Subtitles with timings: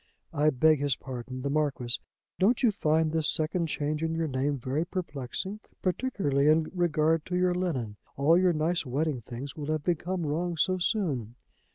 [0.33, 1.99] I beg his pardon, the Marquis.
[2.39, 7.35] Don't you find this second change in your name very perplexing, particularly in regard to
[7.35, 7.97] your linen?
[8.17, 11.35] All your nice wedding things will have become wrong so soon!